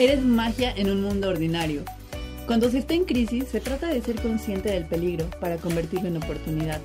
[0.00, 1.82] Eres magia en un mundo ordinario.
[2.46, 6.16] Cuando se está en crisis, se trata de ser consciente del peligro para convertirlo en
[6.16, 6.80] oportunidad.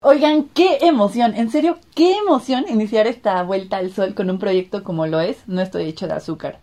[0.00, 4.84] Oigan, qué emoción, en serio, qué emoción iniciar esta vuelta al sol con un proyecto
[4.84, 6.60] como lo es No estoy hecho de azúcar.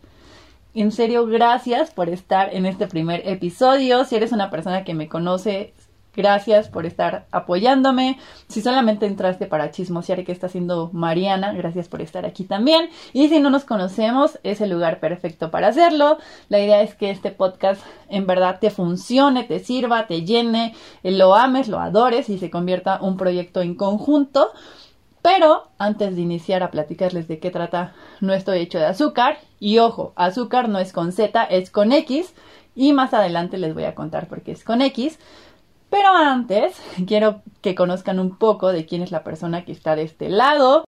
[0.73, 4.05] En serio, gracias por estar en este primer episodio.
[4.05, 5.73] Si eres una persona que me conoce,
[6.16, 8.18] Gracias por estar apoyándome.
[8.48, 12.90] Si solamente entraste para chismosear que está haciendo Mariana, gracias por estar aquí también.
[13.14, 16.18] Y si no nos conocemos, es el lugar perfecto para hacerlo.
[16.48, 21.36] La idea es que este podcast en verdad te funcione, te sirva, te llene, lo
[21.36, 24.52] ames, lo adores y se convierta un proyecto en conjunto.
[25.22, 29.40] Pero antes de iniciar a platicarles de qué trata, no estoy hecho de azúcar.
[29.60, 32.34] Y ojo, azúcar no es con Z, es con X.
[32.76, 35.18] Y más adelante les voy a contar por qué es con X.
[35.96, 36.76] Pero antes,
[37.07, 40.84] quiero que conozcan un poco de quién es la persona que está de este lado.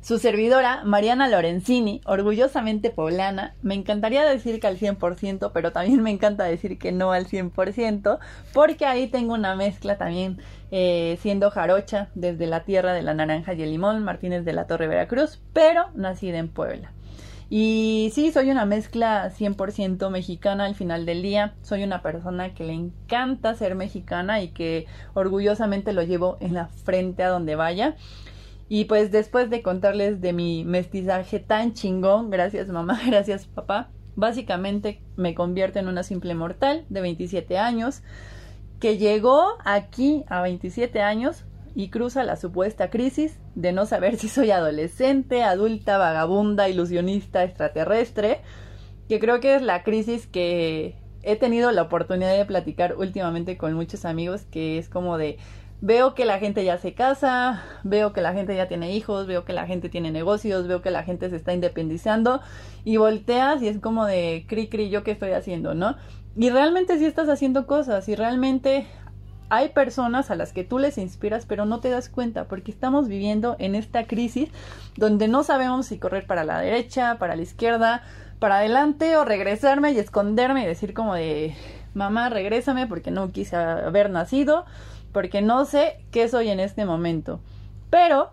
[0.00, 6.12] Su servidora, Mariana Lorenzini, orgullosamente poblana, me encantaría decir que al 100%, pero también me
[6.12, 8.20] encanta decir que no al 100%,
[8.54, 10.38] porque ahí tengo una mezcla también
[10.70, 14.68] eh, siendo jarocha desde la tierra de la naranja y el limón, Martínez de la
[14.68, 16.92] Torre Veracruz, pero nacida en Puebla.
[17.50, 21.54] Y sí, soy una mezcla 100% mexicana al final del día.
[21.62, 26.66] Soy una persona que le encanta ser mexicana y que orgullosamente lo llevo en la
[26.68, 27.96] frente a donde vaya.
[28.68, 35.00] Y pues después de contarles de mi mestizaje tan chingón, gracias mamá, gracias papá, básicamente
[35.16, 38.02] me convierto en una simple mortal de 27 años
[38.78, 44.28] que llegó aquí a 27 años y cruza la supuesta crisis de no saber si
[44.28, 48.40] soy adolescente, adulta, vagabunda, ilusionista, extraterrestre,
[49.08, 53.74] que creo que es la crisis que he tenido la oportunidad de platicar últimamente con
[53.74, 55.38] muchos amigos, que es como de
[55.80, 59.44] veo que la gente ya se casa, veo que la gente ya tiene hijos, veo
[59.44, 62.40] que la gente tiene negocios, veo que la gente se está independizando
[62.84, 65.96] y volteas y es como de cri cri yo qué estoy haciendo, ¿no?
[66.36, 68.86] Y realmente sí estás haciendo cosas y realmente
[69.50, 73.08] hay personas a las que tú les inspiras, pero no te das cuenta, porque estamos
[73.08, 74.50] viviendo en esta crisis
[74.96, 78.02] donde no sabemos si correr para la derecha, para la izquierda,
[78.38, 81.54] para adelante o regresarme y esconderme y decir como de
[81.94, 84.64] mamá, regrésame porque no quise haber nacido,
[85.12, 87.40] porque no sé qué soy en este momento.
[87.90, 88.30] Pero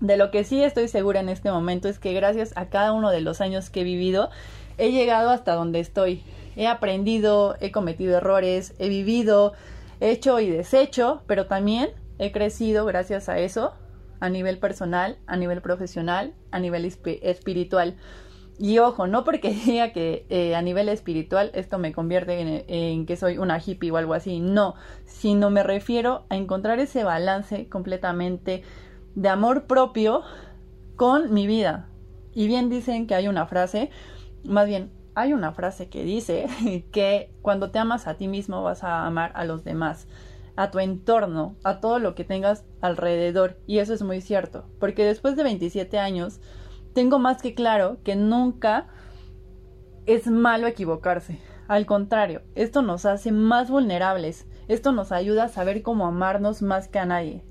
[0.00, 3.10] de lo que sí estoy segura en este momento es que gracias a cada uno
[3.10, 4.30] de los años que he vivido,
[4.78, 6.22] he llegado hasta donde estoy.
[6.56, 9.52] He aprendido, he cometido errores, he vivido,
[10.00, 13.72] hecho y deshecho, pero también he crecido gracias a eso
[14.20, 17.96] a nivel personal, a nivel profesional, a nivel espiritual.
[18.58, 23.06] Y ojo, no porque diga que eh, a nivel espiritual esto me convierte en, en,
[23.06, 24.74] que soy una hippie o algo así, no,
[25.06, 28.62] sino me refiero a encontrar ese balance completamente
[29.14, 30.22] de amor propio
[30.96, 31.88] con mi vida.
[32.34, 33.90] Y bien dicen que hay una frase,
[34.44, 36.46] más bien hay una frase que dice
[36.92, 40.06] que cuando te amas a ti mismo vas a amar a los demás,
[40.56, 43.58] a tu entorno, a todo lo que tengas alrededor.
[43.66, 46.40] Y eso es muy cierto, porque después de 27 años
[46.94, 48.88] tengo más que claro que nunca
[50.06, 51.38] es malo equivocarse.
[51.68, 56.88] Al contrario, esto nos hace más vulnerables, esto nos ayuda a saber cómo amarnos más
[56.88, 57.44] que a nadie,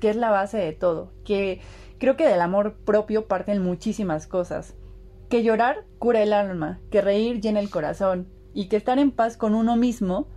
[0.00, 1.60] que es la base de todo, que
[1.98, 4.74] creo que del amor propio parten muchísimas cosas
[5.28, 9.36] que llorar cura el alma, que reír llena el corazón y que estar en paz
[9.36, 10.28] con uno mismo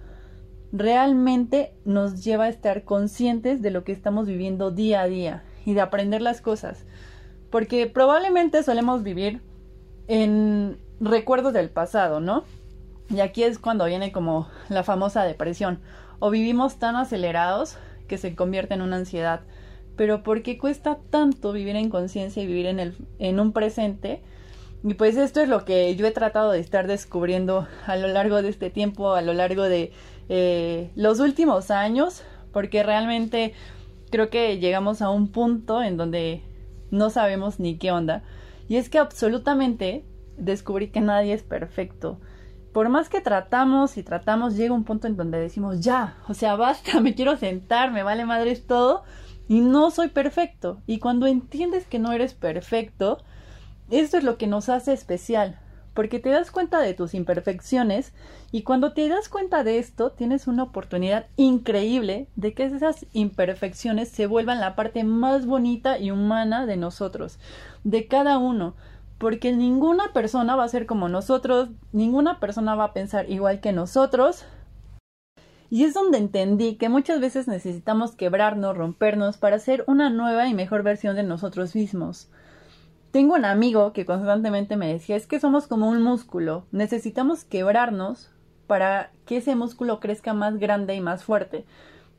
[0.71, 5.73] realmente nos lleva a estar conscientes de lo que estamos viviendo día a día y
[5.73, 6.85] de aprender las cosas.
[7.49, 9.41] Porque probablemente solemos vivir
[10.07, 12.43] en recuerdos del pasado, ¿no?
[13.09, 15.79] Y aquí es cuando viene como la famosa depresión.
[16.19, 19.41] O vivimos tan acelerados que se convierte en una ansiedad.
[19.97, 24.21] Pero ¿por qué cuesta tanto vivir en conciencia y vivir en, el, en un presente
[24.83, 28.41] y pues esto es lo que yo he tratado de estar descubriendo a lo largo
[28.41, 29.91] de este tiempo, a lo largo de
[30.29, 33.53] eh, los últimos años, porque realmente
[34.09, 36.41] creo que llegamos a un punto en donde
[36.89, 38.23] no sabemos ni qué onda.
[38.67, 40.05] Y es que absolutamente
[40.37, 42.19] descubrí que nadie es perfecto.
[42.73, 46.55] Por más que tratamos y tratamos, llega un punto en donde decimos, ya, o sea,
[46.55, 49.03] basta, me quiero sentar, me vale madres todo,
[49.47, 50.81] y no soy perfecto.
[50.87, 53.19] Y cuando entiendes que no eres perfecto,
[53.91, 55.59] esto es lo que nos hace especial,
[55.93, 58.13] porque te das cuenta de tus imperfecciones
[58.51, 64.09] y cuando te das cuenta de esto tienes una oportunidad increíble de que esas imperfecciones
[64.09, 67.39] se vuelvan la parte más bonita y humana de nosotros,
[67.83, 68.75] de cada uno,
[69.17, 73.73] porque ninguna persona va a ser como nosotros, ninguna persona va a pensar igual que
[73.73, 74.45] nosotros.
[75.69, 80.53] Y es donde entendí que muchas veces necesitamos quebrarnos, rompernos para ser una nueva y
[80.53, 82.29] mejor versión de nosotros mismos.
[83.11, 88.31] Tengo un amigo que constantemente me decía, es que somos como un músculo, necesitamos quebrarnos
[88.67, 91.65] para que ese músculo crezca más grande y más fuerte.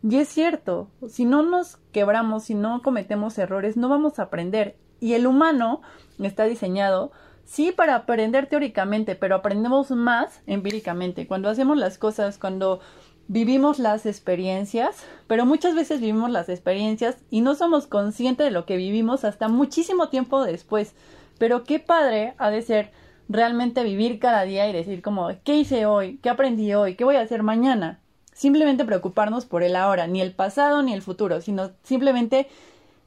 [0.02, 4.76] Y es cierto, si no nos quebramos, si no cometemos errores, no vamos a aprender.
[5.00, 5.80] Y el humano
[6.18, 7.10] está diseñado,
[7.44, 11.26] sí, para aprender teóricamente, pero aprendemos más empíricamente.
[11.26, 12.80] Cuando hacemos las cosas, cuando
[13.28, 18.66] vivimos las experiencias, pero muchas veces vivimos las experiencias y no somos conscientes de lo
[18.66, 20.94] que vivimos hasta muchísimo tiempo después.
[21.38, 22.92] Pero qué padre ha de ser
[23.28, 26.18] realmente vivir cada día y decir como, ¿qué hice hoy?
[26.22, 26.94] ¿Qué aprendí hoy?
[26.96, 28.00] ¿Qué voy a hacer mañana?
[28.32, 32.48] Simplemente preocuparnos por el ahora, ni el pasado ni el futuro, sino simplemente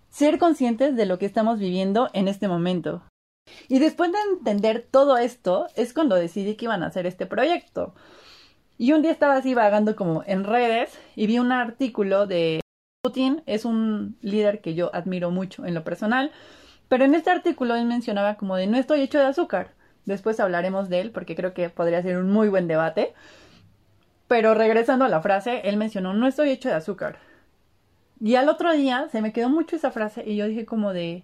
[0.09, 3.03] ser conscientes de lo que estamos viviendo en este momento.
[3.67, 7.93] Y después de entender todo esto, es cuando decidí que iban a hacer este proyecto.
[8.77, 12.59] Y un día estaba así vagando como en redes y vi un artículo de
[13.01, 16.31] Putin, es un líder que yo admiro mucho en lo personal,
[16.89, 19.71] pero en este artículo él mencionaba como de no estoy hecho de azúcar.
[20.05, 23.13] Después hablaremos de él porque creo que podría ser un muy buen debate.
[24.27, 27.17] Pero regresando a la frase, él mencionó no estoy hecho de azúcar.
[28.19, 31.23] Y al otro día se me quedó mucho esa frase y yo dije como de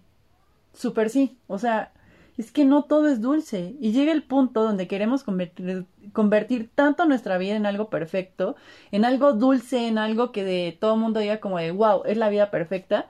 [0.74, 1.92] super sí, o sea,
[2.38, 7.38] es que no todo es dulce y llega el punto donde queremos convertir, tanto nuestra
[7.38, 8.56] vida en algo perfecto,
[8.92, 12.30] en algo dulce, en algo que de todo mundo diga como de wow, es la
[12.30, 13.08] vida perfecta,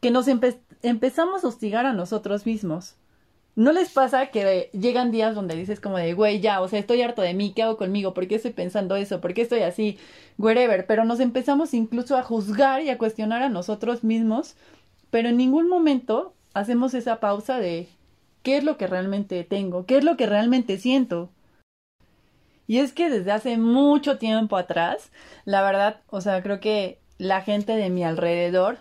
[0.00, 2.96] que nos empezamos a hostigar a nosotros mismos.
[3.56, 7.02] ¿No les pasa que llegan días donde dices como de, güey, ya, o sea, estoy
[7.02, 8.14] harto de mí, ¿qué hago conmigo?
[8.14, 9.20] ¿Por qué estoy pensando eso?
[9.20, 9.98] ¿Por qué estoy así?
[10.38, 10.86] Wherever.
[10.86, 14.54] Pero nos empezamos incluso a juzgar y a cuestionar a nosotros mismos,
[15.10, 17.88] pero en ningún momento hacemos esa pausa de,
[18.48, 19.84] ¿qué es lo que realmente tengo?
[19.84, 21.28] ¿Qué es lo que realmente siento?
[22.66, 25.10] Y es que desde hace mucho tiempo atrás,
[25.44, 28.78] la verdad, o sea, creo que la gente de mi alrededor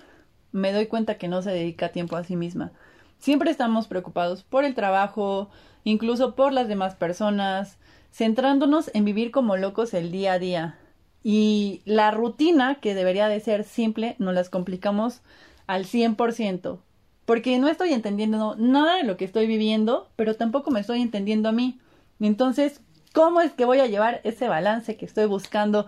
[0.54, 2.72] me doy cuenta que no se dedica tiempo a sí misma.
[3.20, 5.50] Siempre estamos preocupados por el trabajo,
[5.84, 7.78] incluso por las demás personas,
[8.14, 10.78] centrándonos en vivir como locos el día a día.
[11.24, 15.24] Y la rutina, que debería de ser simple, nos las complicamos
[15.68, 16.80] al 100%.
[17.28, 21.50] Porque no estoy entendiendo nada de lo que estoy viviendo, pero tampoco me estoy entendiendo
[21.50, 21.80] a mí.
[22.20, 22.82] Entonces,
[23.14, 25.86] ¿cómo es que voy a llevar ese balance que estoy buscando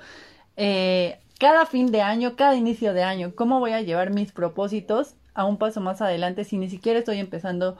[0.55, 3.33] eh, cada fin de año, cada inicio de año?
[3.33, 7.17] ¿Cómo voy a llevar mis propósitos a un paso más adelante si ni siquiera estoy
[7.17, 7.77] empezando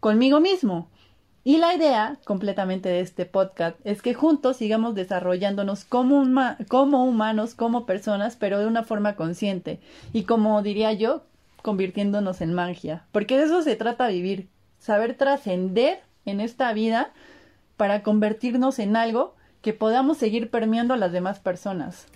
[0.00, 0.88] conmigo mismo.
[1.44, 6.24] Y la idea completamente de este podcast es que juntos sigamos desarrollándonos como,
[6.68, 9.80] como humanos, como personas, pero de una forma consciente.
[10.12, 11.22] Y como diría yo,
[11.62, 13.06] convirtiéndonos en magia.
[13.12, 14.48] Porque de eso se trata vivir,
[14.78, 17.12] saber trascender en esta vida
[17.76, 22.06] para convertirnos en algo que podamos seguir permeando a las demás personas.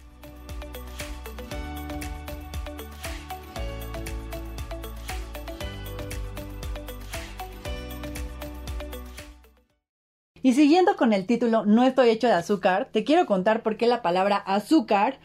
[10.47, 13.89] Y siguiendo con el título No estoy hecho de azúcar, te quiero contar por qué
[13.89, 15.19] la palabra azúcar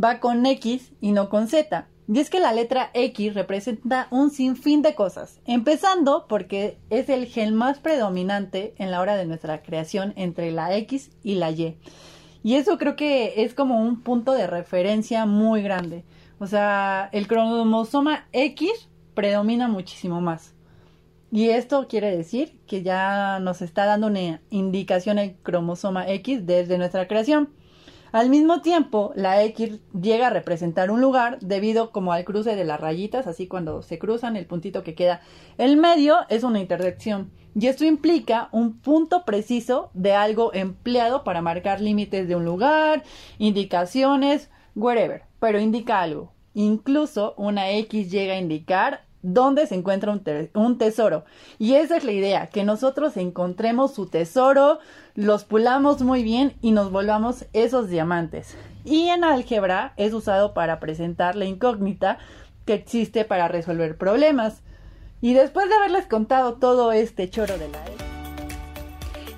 [0.00, 1.88] va con X y no con Z.
[2.10, 7.26] Y es que la letra X representa un sinfín de cosas, empezando porque es el
[7.26, 11.76] gen más predominante en la hora de nuestra creación entre la X y la Y.
[12.42, 16.04] Y eso creo que es como un punto de referencia muy grande.
[16.38, 20.54] O sea, el cromosoma X predomina muchísimo más.
[21.30, 26.78] Y esto quiere decir que ya nos está dando una indicación el cromosoma X desde
[26.78, 27.50] nuestra creación.
[28.10, 32.64] Al mismo tiempo, la X llega a representar un lugar debido como al cruce de
[32.64, 35.20] las rayitas, así cuando se cruzan, el puntito que queda
[35.58, 37.30] el medio es una intersección.
[37.54, 43.02] Y esto implica un punto preciso de algo empleado para marcar límites de un lugar,
[43.38, 46.32] indicaciones, wherever, pero indica algo.
[46.54, 50.12] Incluso una X llega a indicar dónde se encuentra
[50.54, 51.24] un, tesoro.
[51.58, 54.78] Y esa es la idea, que nosotros encontremos su tesoro,
[55.14, 58.56] los pulamos muy bien y nos volvamos esos diamantes.
[58.84, 62.18] Y en álgebra es usado para presentar la incógnita
[62.64, 64.62] que existe para resolver problemas.
[65.20, 67.78] Y después de haberles contado todo este choro de la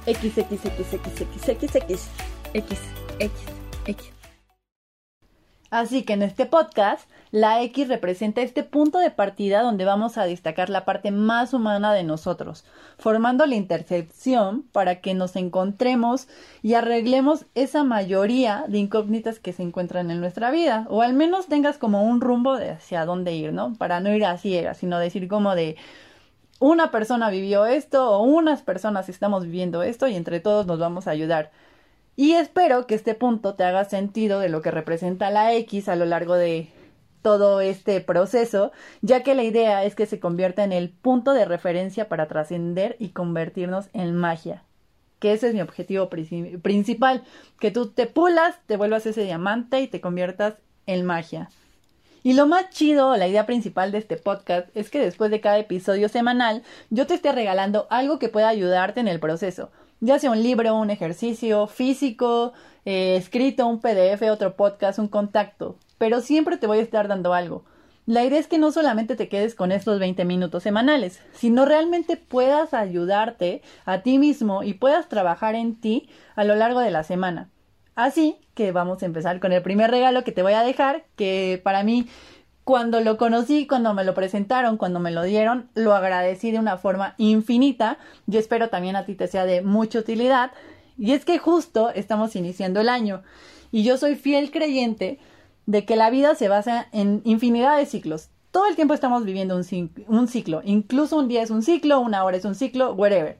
[0.06, 2.08] X, X, X, X, X, X, X, X,
[2.54, 2.78] X,
[3.18, 3.32] X,
[3.86, 4.12] X.
[5.70, 10.24] Así que en este podcast, la X representa este punto de partida donde vamos a
[10.24, 12.64] destacar la parte más humana de nosotros,
[12.98, 16.26] formando la intersección para que nos encontremos
[16.62, 21.46] y arreglemos esa mayoría de incógnitas que se encuentran en nuestra vida, o al menos
[21.46, 23.74] tengas como un rumbo de hacia dónde ir, ¿no?
[23.74, 25.76] Para no ir a ciegas, sino decir como de
[26.58, 31.06] una persona vivió esto o unas personas estamos viviendo esto y entre todos nos vamos
[31.06, 31.52] a ayudar.
[32.16, 35.96] Y espero que este punto te haga sentido de lo que representa la X a
[35.96, 36.68] lo largo de
[37.22, 38.72] todo este proceso,
[39.02, 42.96] ya que la idea es que se convierta en el punto de referencia para trascender
[42.98, 44.64] y convertirnos en magia.
[45.18, 47.24] Que ese es mi objetivo principal,
[47.58, 50.54] que tú te pulas, te vuelvas ese diamante y te conviertas
[50.86, 51.50] en magia.
[52.22, 55.58] Y lo más chido, la idea principal de este podcast es que después de cada
[55.58, 60.30] episodio semanal yo te esté regalando algo que pueda ayudarte en el proceso, ya sea
[60.30, 62.52] un libro, un ejercicio físico,
[62.84, 67.34] eh, escrito, un PDF, otro podcast, un contacto, pero siempre te voy a estar dando
[67.34, 67.66] algo.
[68.06, 72.16] La idea es que no solamente te quedes con estos 20 minutos semanales, sino realmente
[72.16, 77.04] puedas ayudarte a ti mismo y puedas trabajar en ti a lo largo de la
[77.04, 77.50] semana.
[77.96, 81.60] Así que vamos a empezar con el primer regalo que te voy a dejar, que
[81.62, 82.08] para mí
[82.64, 86.78] cuando lo conocí, cuando me lo presentaron, cuando me lo dieron, lo agradecí de una
[86.78, 87.98] forma infinita.
[88.26, 90.52] Yo espero también a ti te sea de mucha utilidad.
[90.96, 93.22] Y es que justo estamos iniciando el año
[93.70, 95.18] y yo soy fiel creyente
[95.70, 98.28] de que la vida se basa en infinidad de ciclos.
[98.50, 99.64] Todo el tiempo estamos viviendo un,
[100.08, 103.38] un ciclo, incluso un día es un ciclo, una hora es un ciclo, whatever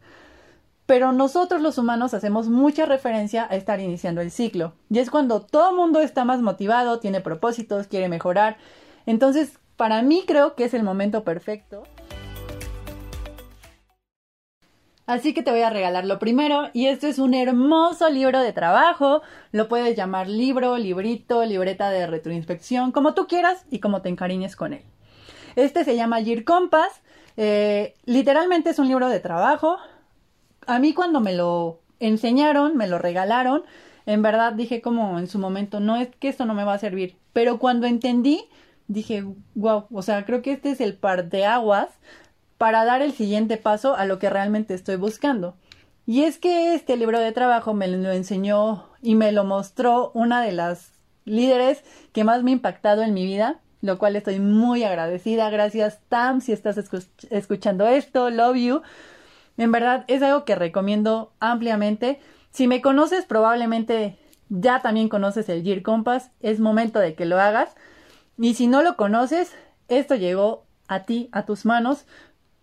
[0.91, 4.73] pero nosotros los humanos hacemos mucha referencia a estar iniciando el ciclo.
[4.91, 8.57] Y es cuando todo el mundo está más motivado, tiene propósitos, quiere mejorar.
[9.07, 11.85] Entonces, para mí creo que es el momento perfecto.
[15.11, 18.53] Así que te voy a regalar lo primero y esto es un hermoso libro de
[18.53, 19.23] trabajo.
[19.53, 24.57] Lo puedes llamar libro, librito, libreta de retroinspección, como tú quieras y como te encariñes
[24.57, 24.83] con él.
[25.57, 27.03] Este se llama Year Compass.
[27.37, 29.79] Eh, literalmente es un libro de trabajo
[30.67, 33.65] a mí cuando me lo enseñaron, me lo regalaron,
[34.07, 36.79] en verdad dije como en su momento, no es que esto no me va a
[36.79, 38.45] servir, pero cuando entendí,
[38.89, 39.25] dije,
[39.55, 41.89] wow, o sea, creo que este es el par de aguas
[42.61, 45.55] para dar el siguiente paso a lo que realmente estoy buscando.
[46.05, 50.43] Y es que este libro de trabajo me lo enseñó y me lo mostró una
[50.43, 50.93] de las
[51.25, 55.49] líderes que más me ha impactado en mi vida, lo cual estoy muy agradecida.
[55.49, 56.77] Gracias, Tam, si estás
[57.31, 58.83] escuchando esto, love you.
[59.57, 62.21] En verdad es algo que recomiendo ampliamente.
[62.51, 64.19] Si me conoces, probablemente
[64.51, 66.31] ya también conoces el Gear Compass.
[66.41, 67.75] Es momento de que lo hagas.
[68.37, 69.55] Y si no lo conoces,
[69.89, 72.05] esto llegó a ti, a tus manos,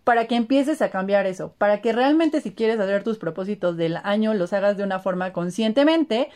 [0.07, 3.97] para que empieces a cambiar eso, para que realmente si quieres hacer tus propósitos del
[4.05, 6.29] año los hagas de una forma conscientemente.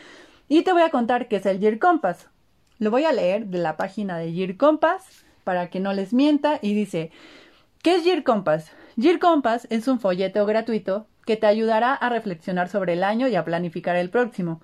[0.49, 2.27] Y te voy a contar qué es el Gear Compass.
[2.79, 6.59] Lo voy a leer de la página de Gear Compass para que no les mienta
[6.61, 7.11] y dice,
[7.81, 8.73] ¿qué es Gear Compass?
[8.99, 13.37] Gear Compass es un folleto gratuito que te ayudará a reflexionar sobre el año y
[13.37, 14.59] a planificar el próximo.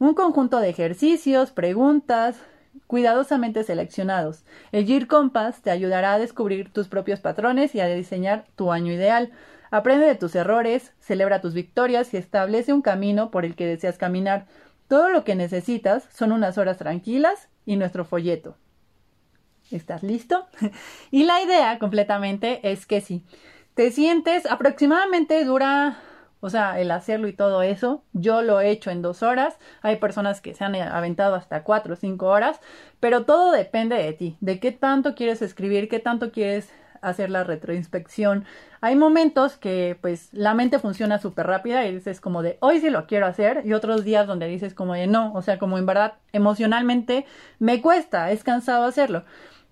[0.00, 2.34] Un conjunto de ejercicios, preguntas,
[2.86, 4.44] cuidadosamente seleccionados.
[4.72, 8.92] El Gear Compass te ayudará a descubrir tus propios patrones y a diseñar tu año
[8.92, 9.30] ideal.
[9.70, 13.98] Aprende de tus errores, celebra tus victorias y establece un camino por el que deseas
[13.98, 14.46] caminar.
[14.88, 18.56] Todo lo que necesitas son unas horas tranquilas y nuestro folleto.
[19.70, 20.46] ¿Estás listo?
[21.10, 23.24] y la idea completamente es que sí
[23.74, 25.96] te sientes, aproximadamente dura,
[26.40, 29.96] o sea, el hacerlo y todo eso, yo lo he hecho en dos horas, hay
[29.96, 32.60] personas que se han aventado hasta cuatro o cinco horas,
[32.98, 36.70] pero todo depende de ti, de qué tanto quieres escribir, qué tanto quieres
[37.02, 38.44] hacer la retroinspección.
[38.80, 42.90] Hay momentos que pues la mente funciona súper rápida y dices como de hoy sí
[42.90, 45.86] lo quiero hacer y otros días donde dices como de no, o sea, como en
[45.86, 47.26] verdad emocionalmente
[47.58, 49.24] me cuesta, es cansado hacerlo.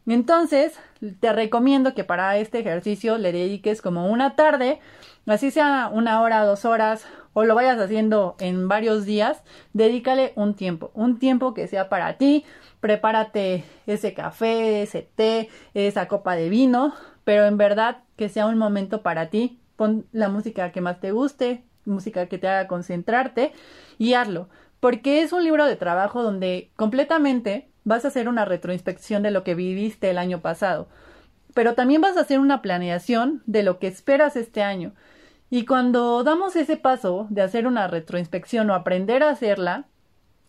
[0.08, 0.80] Entonces,
[1.20, 4.80] te recomiendo que para este ejercicio le dediques como una tarde,
[5.26, 9.42] así sea una hora, dos horas, o lo vayas haciendo en varios días,
[9.74, 12.46] dedícale un tiempo, un tiempo que sea para ti,
[12.80, 18.56] prepárate ese café, ese té, esa copa de vino, pero en verdad que sea un
[18.56, 23.52] momento para ti, pon la música que más te guste, música que te haga concentrarte
[23.98, 24.48] y hazlo,
[24.80, 29.42] porque es un libro de trabajo donde completamente vas a hacer una retroinspección de lo
[29.42, 30.88] que viviste el año pasado,
[31.54, 34.92] pero también vas a hacer una planeación de lo que esperas este año.
[35.48, 39.86] Y cuando damos ese paso de hacer una retroinspección o aprender a hacerla,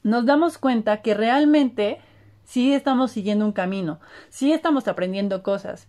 [0.03, 2.00] nos damos cuenta que realmente
[2.43, 5.88] sí estamos siguiendo un camino, sí estamos aprendiendo cosas.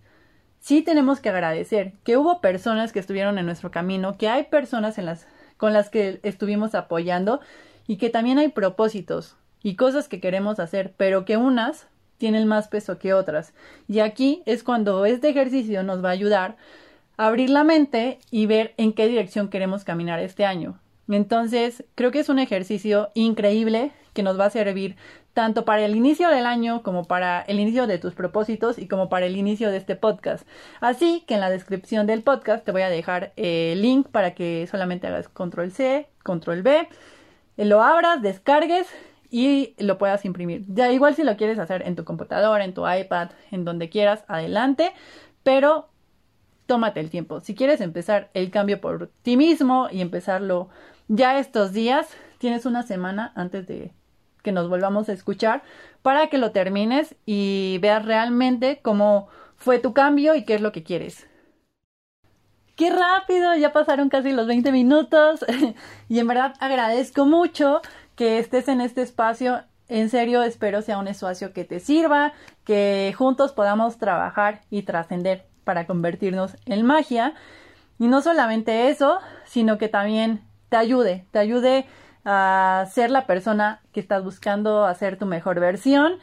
[0.60, 4.98] Sí tenemos que agradecer que hubo personas que estuvieron en nuestro camino, que hay personas
[4.98, 5.26] en las,
[5.56, 7.40] con las que estuvimos apoyando
[7.88, 11.86] y que también hay propósitos, y cosas que queremos hacer, pero que unas
[12.18, 13.54] tienen más peso que otras.
[13.88, 16.56] Y aquí es cuando este ejercicio nos va a ayudar
[17.16, 20.78] a abrir la mente y ver en qué dirección queremos caminar este año.
[21.08, 24.96] Entonces, creo que es un ejercicio increíble que nos va a servir
[25.32, 29.08] tanto para el inicio del año como para el inicio de tus propósitos y como
[29.08, 30.46] para el inicio de este podcast.
[30.80, 34.66] Así que en la descripción del podcast te voy a dejar el link para que
[34.70, 36.88] solamente hagas control C, control B
[37.64, 38.86] lo abras, descargues
[39.30, 40.64] y lo puedas imprimir.
[40.68, 44.24] Ya igual si lo quieres hacer en tu computadora, en tu iPad, en donde quieras,
[44.28, 44.92] adelante,
[45.42, 45.88] pero
[46.66, 47.40] tómate el tiempo.
[47.40, 50.68] Si quieres empezar el cambio por ti mismo y empezarlo
[51.08, 52.08] ya estos días,
[52.38, 53.92] tienes una semana antes de
[54.42, 55.62] que nos volvamos a escuchar
[56.02, 60.72] para que lo termines y veas realmente cómo fue tu cambio y qué es lo
[60.72, 61.26] que quieres.
[62.76, 63.54] ¡Qué rápido!
[63.56, 65.44] Ya pasaron casi los 20 minutos
[66.08, 67.82] y en verdad agradezco mucho
[68.20, 69.62] que estés en este espacio.
[69.88, 72.34] En serio, espero sea un espacio que te sirva,
[72.64, 77.32] que juntos podamos trabajar y trascender para convertirnos en magia.
[77.98, 81.86] Y no solamente eso, sino que también te ayude, te ayude
[82.26, 86.18] a ser la persona que estás buscando, a ser tu mejor versión.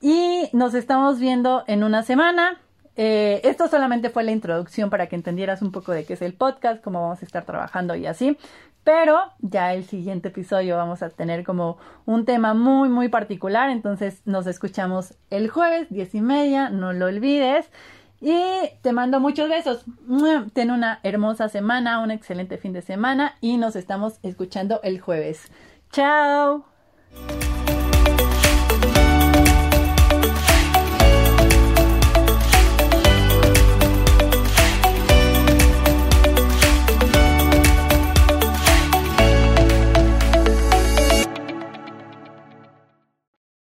[0.00, 2.62] Y nos estamos viendo en una semana.
[2.96, 6.32] Eh, esto solamente fue la introducción para que entendieras un poco de qué es el
[6.32, 8.38] podcast, cómo vamos a estar trabajando y así.
[8.84, 13.70] Pero ya el siguiente episodio vamos a tener como un tema muy, muy particular.
[13.70, 17.70] Entonces nos escuchamos el jueves, diez y media, no lo olvides.
[18.20, 18.42] Y
[18.82, 19.84] te mando muchos besos.
[20.52, 25.50] Ten una hermosa semana, un excelente fin de semana y nos estamos escuchando el jueves.
[25.90, 26.69] Chao.